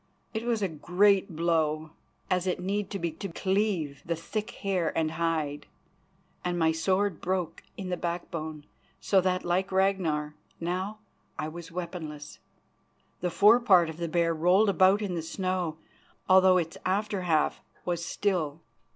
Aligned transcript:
It 0.33 0.45
was 0.45 0.63
a 0.63 0.67
great 0.67 1.35
blow, 1.35 1.91
as 2.27 2.47
it 2.47 2.59
need 2.59 2.89
to 2.89 2.97
be 2.97 3.11
to 3.11 3.27
cleave 3.27 4.01
the 4.03 4.15
thick 4.15 4.49
hair 4.65 4.91
and 4.97 5.11
hide, 5.11 5.67
and 6.43 6.57
my 6.57 6.71
sword 6.71 7.21
broke 7.21 7.61
in 7.77 7.89
the 7.89 7.97
backbone, 7.97 8.65
so 8.99 9.21
that, 9.21 9.45
like 9.45 9.71
Ragnar, 9.71 10.33
now 10.59 10.97
I 11.37 11.49
was 11.49 11.71
weaponless. 11.71 12.39
The 13.19 13.29
forepart 13.29 13.91
of 13.91 13.97
the 13.97 14.07
bear 14.07 14.33
rolled 14.33 14.69
about 14.69 15.03
in 15.03 15.13
the 15.13 15.21
snow, 15.21 15.77
although 16.27 16.57
its 16.57 16.79
after 16.83 17.21
half 17.21 17.61
was 17.85 18.03
still. 18.03 18.59